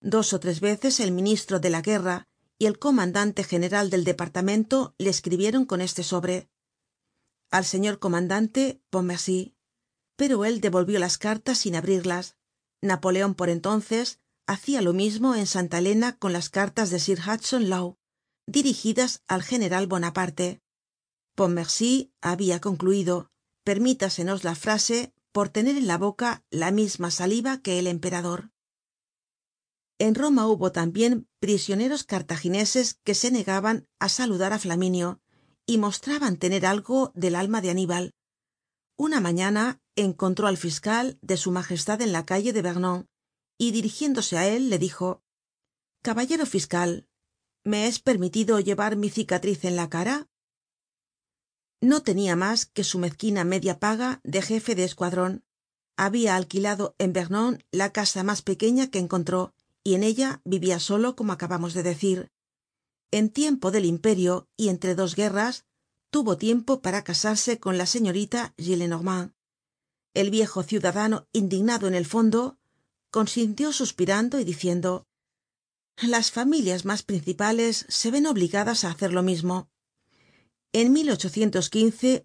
Dos 0.00 0.32
ó 0.34 0.40
tres 0.40 0.60
veces 0.60 1.00
el 1.00 1.12
ministro 1.12 1.60
de 1.60 1.70
la 1.70 1.80
guerra 1.80 2.28
y 2.58 2.66
el 2.66 2.78
comandante 2.78 3.44
general 3.44 3.88
del 3.88 4.04
departamento 4.04 4.94
le 4.98 5.10
escribieron 5.10 5.64
con 5.64 5.80
este 5.80 6.02
sobre. 6.02 6.50
Al 7.50 7.64
señor 7.64 7.98
comandante 7.98 8.82
pontmercy. 8.90 9.54
Pero 10.16 10.44
él 10.44 10.60
devolvió 10.60 10.98
las 10.98 11.16
cartas 11.16 11.58
sin 11.58 11.76
abrirlas. 11.76 12.36
Napoleon 12.82 13.34
por 13.34 13.48
entonces 13.48 14.20
hacia 14.46 14.82
lo 14.82 14.92
mismo 14.92 15.34
en 15.34 15.46
santa 15.46 15.78
elena 15.78 16.16
con 16.18 16.32
las 16.32 16.48
cartas 16.48 16.90
de 16.90 16.98
sir 17.00 17.20
hudson 17.20 17.68
lowe 17.68 17.96
dirigidas 18.46 19.22
al 19.28 19.42
general 19.42 19.86
bonaparte. 19.86 20.62
Pontmercy 21.34 22.12
habia 22.20 22.60
concluido 22.60 23.30
permítasenos 23.62 24.44
la 24.44 24.54
frase 24.54 25.12
por 25.32 25.48
tener 25.48 25.76
en 25.76 25.86
la 25.86 25.98
boca 25.98 26.44
la 26.50 26.70
misma 26.70 27.10
saliva 27.10 27.60
que 27.60 27.78
el 27.78 27.86
emperador. 27.86 28.50
En 29.98 30.14
roma 30.14 30.46
hubo 30.46 30.70
tambien 30.70 31.28
prisioneros 31.40 32.04
cartagineses 32.04 33.00
que 33.04 33.14
se 33.14 33.30
negaban 33.30 33.88
á 33.98 34.08
saludar 34.08 34.52
á 34.52 34.58
flaminio 34.58 35.20
y 35.66 35.78
mostraban 35.78 36.36
tener 36.36 36.64
algo 36.64 37.12
del 37.14 37.34
alma 37.34 37.60
de 37.60 37.70
aníbal. 37.70 38.14
Una 38.96 39.20
mañana 39.20 39.80
encontró 39.96 40.46
al 40.46 40.56
fiscal 40.56 41.18
de 41.20 41.36
su 41.36 41.50
majestad 41.50 42.00
en 42.00 42.12
la 42.12 42.24
calle 42.24 42.52
de 42.52 42.62
vernon 42.62 43.08
y 43.58 43.72
dirigiéndose 43.72 44.38
á 44.38 44.46
él 44.46 44.70
le 44.70 44.78
dijo 44.78 45.22
caballero 46.02 46.46
fiscal 46.46 47.08
me 47.64 47.88
es 47.88 47.98
permitido 47.98 48.60
llevar 48.60 48.96
mi 48.96 49.10
cicatriz 49.10 49.64
en 49.64 49.76
la 49.76 49.90
cara 49.90 50.28
no 51.80 52.02
tenia 52.02 52.34
mas 52.36 52.66
que 52.66 52.84
su 52.84 52.98
mezquina 52.98 53.44
media 53.44 53.78
paga 53.78 54.20
de 54.24 54.42
jefe 54.42 54.74
de 54.74 54.84
escuadron 54.84 55.44
habia 55.96 56.36
alquilado 56.36 56.94
en 56.98 57.12
vernon 57.12 57.62
la 57.70 57.92
casa 57.92 58.22
mas 58.22 58.42
pequeña 58.42 58.90
que 58.90 58.98
encontró 58.98 59.54
y 59.84 59.94
en 59.94 60.02
ella 60.02 60.40
vivia 60.44 60.80
solo 60.80 61.16
como 61.16 61.32
acabamos 61.32 61.74
de 61.74 61.82
decir. 61.82 62.30
En 63.10 63.30
tiempo 63.30 63.70
del 63.70 63.84
imperio 63.84 64.48
y 64.56 64.68
entre 64.68 64.94
dos 64.94 65.14
guerras 65.14 65.64
tuvo 66.10 66.36
tiempo 66.36 66.80
para 66.82 67.04
casarse 67.04 67.58
con 67.58 67.78
la 67.78 67.86
señorita 67.86 68.54
gillenormand. 68.58 69.32
El 70.14 70.30
viejo 70.30 70.62
ciudadano 70.62 71.26
indignado 71.32 71.86
en 71.86 71.94
el 71.94 72.06
fondo 72.06 72.58
consintió 73.10 73.72
suspirando 73.72 74.40
y 74.40 74.44
diciendo 74.44 75.06
las 76.02 76.30
familias 76.30 76.84
mas 76.84 77.02
principales 77.02 77.86
se 77.88 78.10
ven 78.10 78.26
obligadas 78.26 78.84
á 78.84 78.90
hacer 78.90 79.12
lo 79.12 79.22
mismo 79.22 79.68
en 80.72 80.92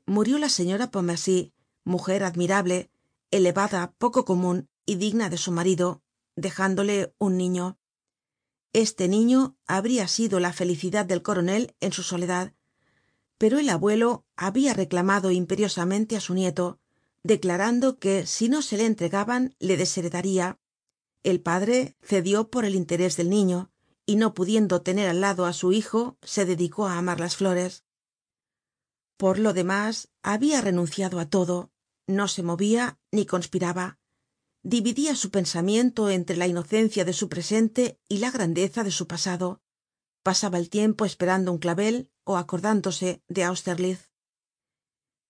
murió 0.06 0.38
la 0.38 0.50
señora 0.50 0.92
pontmercy 0.92 1.54
mujer 1.84 2.24
admirable 2.24 2.90
elevada 3.32 3.94
poco 3.98 4.26
comun 4.26 4.70
y 4.86 4.96
digna 4.96 5.30
de 5.30 5.38
su 5.38 5.52
marido 5.52 6.02
dejándole 6.36 7.14
un 7.20 7.38
niño. 7.38 7.78
Este 8.74 9.08
niño 9.08 9.56
habria 9.68 10.08
sido 10.08 10.40
la 10.40 10.52
felicidad 10.52 11.06
del 11.06 11.22
coronel 11.22 11.76
en 11.80 11.94
su 11.94 12.04
soledad 12.04 12.54
pero 13.38 13.60
el 13.60 13.70
abuelo 13.70 14.26
habia 14.38 14.74
reclamado 14.74 15.30
imperiosamente 15.32 16.16
á 16.16 16.22
su 16.22 16.34
nieto 16.34 16.80
declarando 17.24 18.00
que 18.00 18.26
si 18.26 18.48
no 18.48 18.62
se 18.62 18.78
le 18.78 18.86
entregaban 18.86 19.56
le 19.60 19.76
desheredaria 19.78 20.60
el 21.24 21.42
padre 21.42 21.98
cedió 22.02 22.50
por 22.50 22.66
el 22.66 22.76
interés 22.76 23.18
del 23.18 23.30
niño 23.30 23.72
y 24.06 24.16
no 24.16 24.34
pudiendo 24.34 24.82
tener 24.82 25.10
al 25.10 25.22
lado 25.22 25.46
á 25.46 25.54
su 25.54 25.72
hijo 25.72 26.18
se 26.22 26.46
dedicó 26.46 26.88
á 26.88 26.98
amar 26.98 27.20
las 27.20 27.36
flores 27.36 27.84
por 29.24 29.39
lo 29.39 29.53
demás 29.53 29.96
habia 30.22 30.60
renunciado 30.60 31.15
á 31.18 31.25
todo 31.36 31.72
no 32.08 32.27
se 32.27 32.44
movia 32.44 33.00
ni 33.10 33.24
conspiraba. 33.25 33.98
Dividia 34.63 35.15
su 35.15 35.32
pensamiento 35.32 36.10
entre 36.10 36.36
la 36.36 36.46
inocencia 36.46 37.06
de 37.06 37.13
su 37.13 37.30
presente 37.30 38.01
y 38.10 38.18
la 38.18 38.32
grandeza 38.32 38.84
de 38.84 38.92
su 38.92 39.08
pasado. 39.08 39.62
Pasaba 40.24 40.58
el 40.58 40.70
tiempo 40.70 41.06
esperando 41.06 41.53
un 41.53 41.58
clavel 41.58 42.12
ó 42.25 42.36
acordándose 42.36 43.24
de 43.30 43.46
austerlitz. 43.46 44.12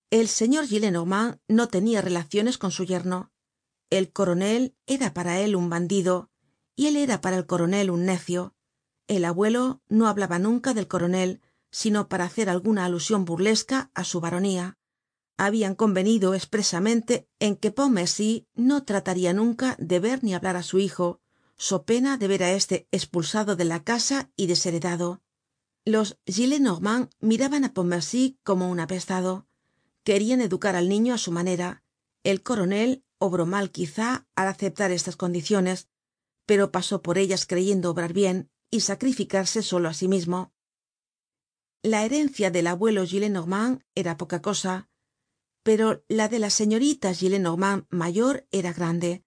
El 0.10 0.28
señor 0.28 0.66
gillenormand 0.66 1.38
no 1.48 1.68
tenia 1.68 2.02
relaciones 2.02 2.58
con 2.58 2.72
su 2.72 2.86
yerno. 2.86 3.32
El 3.92 4.12
coronel 4.12 4.76
era 4.88 5.14
para 5.14 5.40
él 5.40 5.56
un 5.56 5.70
bandido 5.70 6.32
y 6.76 6.88
él 6.88 6.96
era 6.98 7.22
para 7.22 7.38
el 7.38 7.46
coronel 7.46 7.92
un 7.92 8.06
necio. 8.06 8.56
El 9.06 9.24
abuelo 9.24 9.84
no 9.88 10.08
hablaba 10.08 10.40
nunca 10.40 10.74
del 10.74 10.88
coronel 10.88 11.44
sino 11.74 12.08
para 12.08 12.26
hacer 12.26 12.50
alguna 12.50 12.86
alusion 12.86 13.26
burlesca 13.26 13.90
á 13.96 14.04
su 14.04 14.22
baronía. 14.22 14.78
Habian 15.38 15.74
convenido 15.74 16.36
espresamente 16.36 17.28
en 17.40 17.56
que 17.56 17.72
pontmercy 17.72 18.48
no 18.54 18.84
trataria 18.84 19.34
nunca 19.34 19.76
de 19.80 20.00
ver 20.00 20.24
ni 20.24 20.36
hablar 20.36 20.56
á 20.56 20.64
su 20.64 20.78
hijo 20.78 21.20
so 21.58 21.84
pena 21.84 22.18
de 22.18 22.28
ver 22.28 22.44
á 22.44 22.52
este 22.52 22.88
espulsado 22.92 23.56
de 23.56 23.66
la 23.66 23.84
casa 23.84 24.32
y 24.36 24.46
desheredado. 24.46 25.22
Los 25.84 26.20
gillenormand 26.28 27.10
miraban 27.20 27.66
á 27.66 27.74
pontmercy 27.74 28.38
como 28.44 28.70
un 28.70 28.80
apestado. 28.80 29.48
Querian 30.04 30.42
educar 30.42 30.76
al 30.76 30.88
niño 30.90 31.16
á 31.16 31.18
su 31.18 31.32
manera. 31.32 31.84
El 32.24 32.44
coronel 32.44 33.04
obró 33.18 33.46
mal 33.48 33.72
quizá 33.72 34.28
al 34.36 34.48
aceptar 34.48 34.92
estas 34.92 35.18
condiciones 35.18 35.90
pero 36.46 36.72
pasó 36.72 37.02
por 37.02 37.18
ellas 37.18 37.46
creyendo 37.46 37.90
obrar 37.90 38.14
bien 38.14 38.50
y 38.70 38.82
sacrificarse 38.82 39.64
solo 39.64 39.90
á 39.90 39.94
sí 39.94 40.08
mismo 40.08 40.54
la 41.84 42.06
herencia 42.06 42.50
del 42.50 42.68
abuelo 42.68 43.06
gillenormand 43.06 43.84
era 43.94 44.16
poca 44.16 44.42
cosa 44.42 44.90
pero 45.64 46.04
la 46.08 46.30
de 46.30 46.40
la 46.40 46.50
señorita 46.50 47.14
gillenormand 47.14 47.86
mayor 47.90 48.48
era 48.52 48.72
grande 48.72 49.24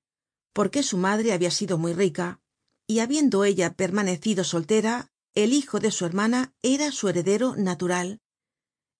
porque 0.54 0.82
su 0.82 0.96
madre 0.96 1.34
habia 1.34 1.50
sido 1.50 1.76
muy 1.76 1.92
rica 1.92 2.40
y 2.86 3.00
habiendo 3.00 3.44
ella 3.44 3.74
permanecido 3.74 4.42
soltera 4.42 5.12
el 5.34 5.52
hijo 5.52 5.80
de 5.80 5.90
su 5.90 6.06
hermana 6.06 6.54
era 6.62 6.92
su 6.92 7.08
heredero 7.08 7.56
natural. 7.56 8.22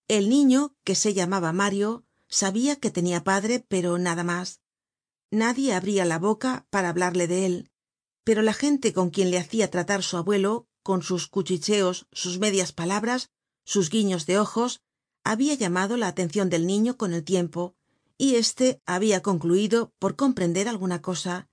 El 0.07 0.29
niño 0.29 0.75
que 0.83 0.93
se 0.93 1.15
llamaba 1.15 1.51
mario 1.51 2.05
sabia 2.27 2.75
que 2.75 2.91
tenia 2.91 3.23
padre 3.23 3.65
pero 3.67 3.97
nada 3.97 4.23
mas 4.23 4.61
nadie 5.31 5.73
abria 5.73 6.05
la 6.05 6.19
boca 6.19 6.67
para 6.69 6.89
hablarle 6.89 7.27
de 7.27 7.47
él 7.47 7.71
pero 8.23 8.43
la 8.43 8.53
gente 8.53 8.93
con 8.93 9.09
quien 9.09 9.31
le 9.31 9.39
hacia 9.39 9.71
tratar 9.71 10.03
su 10.03 10.15
abuelo 10.15 10.67
con 10.83 11.01
sus 11.01 11.27
cuchicheos 11.27 12.07
sus 12.11 12.37
medias 12.37 12.71
palabras 12.71 13.31
sus 13.67 13.89
guiños 13.89 14.25
de 14.25 14.39
ojos 14.39 14.79
habia 15.25 15.53
llamado 15.53 15.97
la 15.97 16.07
atencion 16.07 16.49
del 16.49 16.65
niño 16.65 16.95
con 16.95 17.13
el 17.13 17.25
tiempo 17.25 17.75
y 18.17 18.35
éste 18.35 18.81
habia 18.85 19.21
concluido 19.21 19.91
por 19.99 20.15
comprender 20.15 20.69
alguna 20.69 21.01
cosa. 21.01 21.49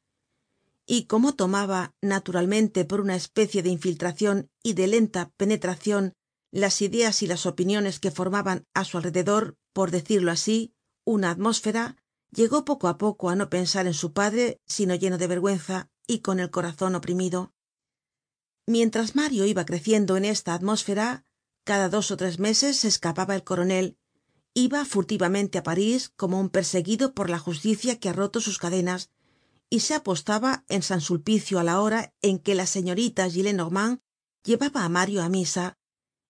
Y 0.87 1.07
como 1.07 1.35
tomaba 1.35 1.93
naturalmente 2.01 2.85
por 2.85 3.01
una 3.01 3.17
especie 3.17 3.65
de 3.65 3.71
infiltracion 3.71 4.49
y 4.63 4.75
de 4.75 4.87
lenta 4.87 5.33
penetracion 5.37 6.13
las 6.53 6.83
ideas 6.83 7.21
y 7.25 7.27
las 7.27 7.47
opiniones 7.47 7.99
que 7.99 8.13
formaban 8.13 8.65
á 8.75 8.85
su 8.85 8.97
alrededor 8.97 9.57
por 9.73 9.91
decirlo 9.91 10.31
así 10.31 10.73
una 11.05 11.33
atmósfera 11.33 11.97
llegó 12.31 12.65
poco 12.65 12.87
á 12.87 12.97
poco 12.97 13.29
á 13.29 13.35
no 13.35 13.51
pensar 13.51 13.89
en 13.89 13.95
su 13.95 14.13
padre 14.13 14.61
sino 14.67 14.95
lleno 14.95 15.19
de 15.19 15.27
vergüenza 15.27 15.91
y 16.07 16.21
con 16.21 16.39
el 16.39 16.51
corazon 16.51 16.95
oprimido. 16.95 17.53
Mientras 18.69 19.17
mario 19.17 19.47
iba 19.47 19.67
creciendo 19.67 20.17
en 20.17 20.25
esta 20.25 20.55
atmósfera 20.55 21.25
cada 21.65 21.89
dos 21.89 22.11
ó 22.11 22.17
tres 22.17 22.39
meses 22.39 22.77
se 22.77 22.89
escapaba 22.89 23.35
el 23.35 23.45
coronel. 23.45 23.97
Iba 24.55 24.85
furtivamente 24.85 25.59
á 25.59 25.63
parís 25.63 26.13
como 26.21 26.39
un 26.39 26.49
perseguido 26.49 27.15
por 27.17 27.29
la 27.29 27.41
justicia 27.41 27.99
que 27.99 28.09
ha 28.09 28.13
roto 28.13 28.41
sus 28.41 28.59
cadenas 28.59 29.11
y 29.69 29.81
se 29.81 29.95
apostaba 29.95 30.65
en 30.69 30.83
san 30.83 31.01
sulpicio 31.01 31.59
á 31.59 31.65
la 31.65 31.81
hora 31.81 32.15
en 32.23 32.39
que 32.39 32.55
la 32.55 32.67
señorita 32.67 33.29
gillenormand 33.29 34.01
llevaba 34.45 34.85
á 34.85 34.89
mario 34.89 35.23
á 35.25 35.29
misa 35.29 35.77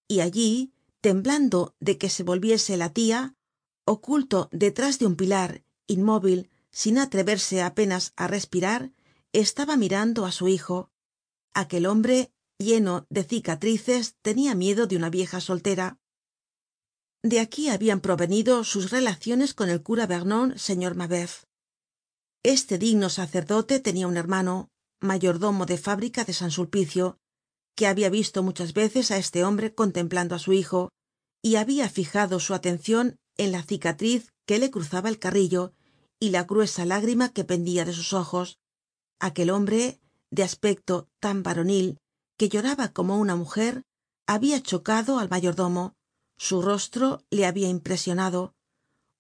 y 0.09 0.21
allí 0.21 0.73
temblando 1.03 1.75
de 1.81 1.99
que 1.99 2.09
se 2.09 2.23
volviese 2.23 2.79
la 2.79 2.89
tia 2.89 3.37
oculto 3.85 4.49
detrás 4.53 4.99
de 4.99 5.07
un 5.07 5.17
pilar 5.17 5.65
inmóvil 5.87 6.49
sin 6.71 6.97
atreverse 6.97 7.61
apenas 7.61 8.15
á 8.17 8.27
respirar 8.27 8.93
estaba 9.33 9.77
mirando 9.77 10.25
á 10.25 10.33
su 10.33 10.49
hijo. 10.49 10.91
Aquel 11.53 11.87
hombre 11.87 12.33
lleno 12.65 13.07
de 13.11 13.25
cicatrices 13.25 14.17
tenia 14.23 14.55
miedo 14.55 14.87
de 14.87 14.97
una 14.97 15.11
vieja 15.11 15.41
soltera. 15.41 15.99
De 17.23 17.41
aquí 17.41 17.69
habian 17.69 18.01
provenido 18.01 18.65
sus 18.65 18.91
relaciones 18.91 19.55
con 19.55 19.69
el 19.71 19.83
cura 19.83 20.07
vernon 20.07 20.59
señor 20.59 20.95
mabeuf. 20.95 21.45
Este 22.43 22.77
digno 22.77 23.09
sacerdote 23.09 23.81
tenia 23.81 24.07
un 24.07 24.17
hermano 24.17 24.71
mayordomo 25.01 25.65
de 25.67 25.79
fábrica 25.79 26.25
de 26.25 26.35
san 26.35 26.51
sulpicio 26.51 27.19
que 27.75 27.87
habia 27.87 28.11
visto 28.11 28.43
muchas 28.43 28.73
veces 28.73 29.11
á 29.11 29.17
este 29.17 29.45
hombre 29.45 29.75
contemplando 29.75 30.35
á 30.35 30.39
su 30.39 30.53
hijo 30.53 30.91
y 31.43 31.57
habia 31.57 31.89
fijado 31.89 32.41
su 32.41 32.55
atencion 32.55 33.17
en 33.37 33.53
la 33.53 33.63
cicatriz 33.63 34.33
que 34.47 34.59
le 34.59 34.71
cruzaba 34.71 35.09
el 35.09 35.19
carrillo 35.19 35.73
y 36.21 36.31
la 36.31 36.45
gruesa 36.45 36.85
lágrima 36.85 37.33
que 37.33 37.45
pendia 37.45 37.85
de 37.85 37.93
sus 37.93 38.13
ojos. 38.13 38.59
Aquel 39.19 39.51
hombre 39.51 40.01
de 40.31 40.43
aspecto 40.43 41.09
tan 41.21 41.43
varonil 41.43 41.99
que 42.37 42.49
lloraba 42.49 42.93
como 42.93 43.19
una 43.19 43.37
mujer 43.37 43.83
habia 44.27 44.63
chocado 44.63 45.19
al 45.19 45.29
mayordomo. 45.29 45.95
Su 46.37 46.63
rostro 46.63 47.25
le 47.31 47.47
habia 47.47 47.69
impresionado. 47.69 48.55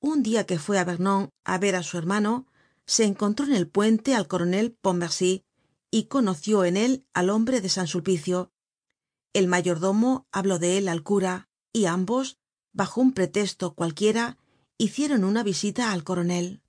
Un 0.00 0.22
dia 0.22 0.46
que 0.46 0.58
fue 0.58 0.78
á 0.78 0.84
vernon 0.84 1.30
á 1.44 1.58
ver 1.58 1.76
á 1.76 1.82
su 1.82 1.96
hermano 1.96 2.46
se 2.86 3.04
encontró 3.04 3.46
en 3.46 3.54
el 3.54 3.68
puente 3.68 4.14
al 4.14 4.28
coronel 4.28 4.72
pontmercy 4.72 5.44
y 5.90 6.04
conoció 6.04 6.64
en 6.64 6.76
él 6.76 7.06
al 7.14 7.30
hombre 7.30 7.60
de 7.60 7.68
san 7.68 7.86
sulpicio. 7.86 8.52
El 9.32 9.48
mayordomo 9.48 10.26
habló 10.30 10.58
de 10.58 10.78
él 10.78 10.88
al 10.88 11.02
cura 11.02 11.48
y 11.72 11.86
ambos 11.86 12.38
bajo 12.72 13.00
un 13.00 13.12
pretesto 13.12 13.74
cualquiera 13.74 14.36
hicieron 14.76 15.24
una 15.24 15.42
visita 15.42 15.92
al 15.92 16.04
coronel. 16.04 16.62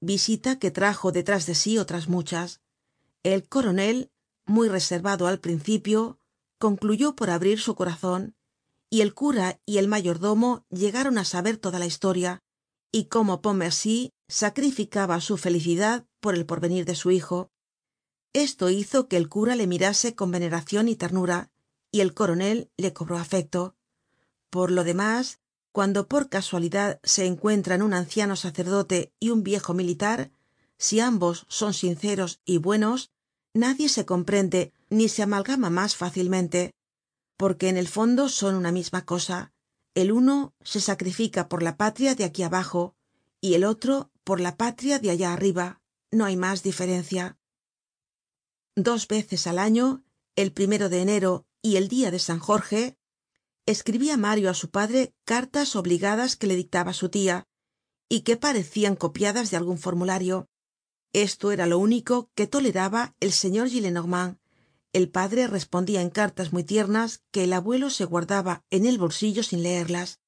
Visita 0.00 0.58
que 0.58 0.70
trajo 0.70 1.12
detrás 1.12 1.46
de 1.46 1.54
sí 1.54 1.78
otras 1.78 2.08
muchas. 2.08 2.60
El 3.22 3.48
coronel 3.48 4.11
muy 4.46 4.68
reservado 4.68 5.26
al 5.26 5.38
principio 5.38 6.18
concluyó 6.58 7.16
por 7.16 7.30
abrir 7.30 7.60
su 7.60 7.74
corazon 7.74 8.36
y 8.90 9.00
el 9.00 9.14
cura 9.14 9.60
y 9.64 9.78
el 9.78 9.88
mayordomo 9.88 10.66
llegaron 10.68 11.18
á 11.18 11.24
saber 11.24 11.56
toda 11.56 11.78
la 11.78 11.86
historia 11.86 12.42
y 12.92 13.06
cómo 13.06 13.40
pontmercy 13.40 14.12
sacrificaba 14.28 15.20
su 15.20 15.36
felicidad 15.36 16.06
por 16.20 16.34
el 16.34 16.46
porvenir 16.46 16.84
de 16.84 16.94
su 16.94 17.10
hijo. 17.10 17.50
Esto 18.32 18.70
hizo 18.70 19.08
que 19.08 19.16
el 19.16 19.28
cura 19.28 19.56
le 19.56 19.66
mirase 19.66 20.14
con 20.14 20.30
veneracion 20.30 20.88
y 20.88 20.96
ternura 20.96 21.50
y 21.90 22.00
el 22.00 22.14
coronel 22.14 22.70
le 22.76 22.92
cobró 22.92 23.18
afecto. 23.18 23.76
Por 24.50 24.70
lo 24.70 24.84
demás 24.84 25.40
cuando 25.72 26.06
por 26.06 26.28
casualidad 26.28 27.00
se 27.02 27.24
encuentran 27.24 27.80
un 27.82 27.94
anciano 27.94 28.36
sacerdote 28.36 29.12
y 29.18 29.30
un 29.30 29.42
viejo 29.42 29.72
militar 29.72 30.30
si 30.76 31.00
ambos 31.00 31.46
son 31.48 31.72
sinceros 31.72 32.40
y 32.44 32.58
buenos 32.58 33.10
nadie 33.54 33.88
se 33.88 34.04
comprende 34.04 34.72
ni 34.90 35.08
se 35.08 35.22
amalgama 35.22 35.70
mas 35.70 35.96
fácilmente 35.96 36.74
porque 37.36 37.68
en 37.68 37.76
el 37.76 37.88
fondo 37.88 38.28
son 38.28 38.54
una 38.54 38.70
misma 38.70 39.04
cosa. 39.04 39.52
El 39.94 40.12
uno 40.12 40.54
se 40.60 40.80
sacrifica 40.80 41.48
por 41.48 41.62
la 41.62 41.76
patria 41.76 42.14
de 42.14 42.22
aquí 42.22 42.44
abajo 42.44 42.94
y 43.40 43.54
el 43.54 43.64
otro 43.64 44.12
por 44.22 44.40
la 44.40 44.56
patria 44.56 45.00
de 45.00 45.10
allá 45.10 45.32
arriba. 45.32 45.80
No 46.12 46.24
hay 46.24 46.36
mas 46.36 46.62
diferencia. 46.62 47.38
Dos 48.76 49.08
veces 49.08 49.48
al 49.48 49.58
año 49.58 50.04
el 50.36 50.52
primero 50.52 50.88
de 50.88 51.02
enero 51.02 51.44
y 51.62 51.76
el 51.76 51.88
dia 51.88 52.12
de 52.12 52.20
san 52.20 52.38
jorge 52.38 52.96
escribia 53.66 54.16
mario 54.16 54.48
á 54.48 54.54
su 54.54 54.70
padre 54.70 55.12
cartas 55.24 55.74
obligadas 55.76 56.36
que 56.36 56.46
le 56.46 56.56
dictaba 56.56 56.92
su 56.92 57.08
tia 57.08 57.48
y 58.08 58.20
que 58.20 58.36
parecian 58.36 58.94
copiadas 58.94 59.50
de 59.50 59.56
algun 59.56 59.78
formulario 59.78 60.48
esto 61.12 61.52
era 61.52 61.66
lo 61.66 61.78
único 61.78 62.30
que 62.34 62.46
toleraba 62.46 63.14
el 63.20 63.32
señor 63.32 63.68
gillenormand. 63.68 64.38
El 64.92 65.08
padre 65.08 65.46
respondia 65.46 66.02
en 66.02 66.10
cartas 66.10 66.52
muy 66.52 66.64
tiernas 66.64 67.22
que 67.30 67.44
el 67.44 67.52
abuelo 67.52 67.90
se 67.90 68.04
guardaba 68.04 68.64
en 68.70 68.86
el 68.86 68.98
bolsillo 68.98 69.42
sin 69.42 69.62
leerlas 69.62 70.22